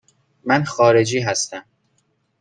من 0.45 0.63
خارجی 0.63 1.19
هستم. 1.19 1.63